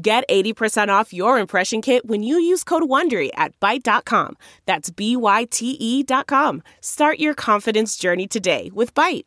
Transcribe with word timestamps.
Get 0.00 0.28
80% 0.28 0.90
off 0.90 1.12
your 1.12 1.40
impression 1.40 1.82
kit 1.82 2.06
when 2.06 2.22
you 2.22 2.38
use 2.38 2.62
code 2.62 2.84
WONDERY 2.84 3.30
at 3.34 3.58
Byte.com. 3.58 4.36
That's 4.64 4.90
B-Y-T-E 4.90 6.02
dot 6.04 6.28
com. 6.28 6.62
Start 6.80 7.18
your 7.18 7.34
confidence 7.34 7.96
journey 7.96 8.28
today 8.28 8.70
with 8.72 8.94
Byte. 8.94 9.24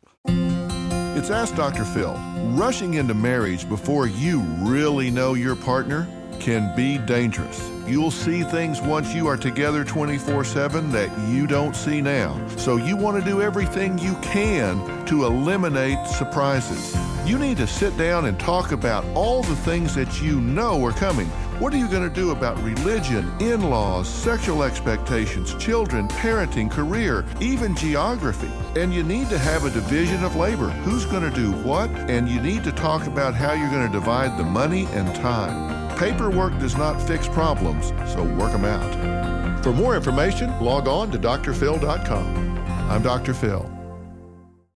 It's 1.14 1.28
Ask 1.28 1.56
Dr. 1.56 1.84
Phil. 1.84 2.14
Rushing 2.54 2.94
into 2.94 3.12
marriage 3.12 3.68
before 3.68 4.06
you 4.06 4.40
really 4.60 5.10
know 5.10 5.34
your 5.34 5.56
partner 5.56 6.08
can 6.40 6.74
be 6.74 6.96
dangerous. 6.96 7.70
You'll 7.86 8.10
see 8.10 8.42
things 8.42 8.80
once 8.80 9.14
you 9.14 9.26
are 9.26 9.36
together 9.36 9.84
24 9.84 10.42
7 10.42 10.90
that 10.92 11.28
you 11.28 11.46
don't 11.46 11.76
see 11.76 12.00
now. 12.00 12.40
So 12.56 12.76
you 12.76 12.96
want 12.96 13.22
to 13.22 13.30
do 13.30 13.42
everything 13.42 13.98
you 13.98 14.14
can 14.22 15.04
to 15.04 15.26
eliminate 15.26 16.06
surprises. 16.06 16.96
You 17.24 17.38
need 17.38 17.56
to 17.58 17.68
sit 17.68 17.96
down 17.96 18.24
and 18.24 18.38
talk 18.38 18.72
about 18.72 19.04
all 19.14 19.44
the 19.44 19.54
things 19.54 19.94
that 19.94 20.20
you 20.20 20.40
know 20.40 20.84
are 20.84 20.90
coming. 20.90 21.28
What 21.60 21.72
are 21.72 21.76
you 21.76 21.86
going 21.86 22.02
to 22.02 22.12
do 22.12 22.32
about 22.32 22.60
religion, 22.64 23.32
in 23.40 23.70
laws, 23.70 24.08
sexual 24.08 24.64
expectations, 24.64 25.54
children, 25.54 26.08
parenting, 26.08 26.68
career, 26.68 27.24
even 27.40 27.76
geography? 27.76 28.50
And 28.74 28.92
you 28.92 29.04
need 29.04 29.28
to 29.28 29.38
have 29.38 29.64
a 29.64 29.70
division 29.70 30.24
of 30.24 30.34
labor. 30.34 30.70
Who's 30.82 31.04
going 31.04 31.22
to 31.22 31.30
do 31.30 31.52
what? 31.52 31.90
And 32.10 32.28
you 32.28 32.40
need 32.40 32.64
to 32.64 32.72
talk 32.72 33.06
about 33.06 33.34
how 33.34 33.52
you're 33.52 33.70
going 33.70 33.86
to 33.86 33.92
divide 33.92 34.36
the 34.36 34.44
money 34.44 34.86
and 34.86 35.14
time. 35.14 35.96
Paperwork 35.96 36.58
does 36.58 36.76
not 36.76 37.00
fix 37.00 37.28
problems, 37.28 37.90
so 38.12 38.24
work 38.24 38.50
them 38.50 38.64
out. 38.64 39.62
For 39.62 39.72
more 39.72 39.94
information, 39.94 40.50
log 40.60 40.88
on 40.88 41.12
to 41.12 41.20
drphil.com. 41.20 42.58
I'm 42.90 43.02
Dr. 43.02 43.32
Phil. 43.32 43.81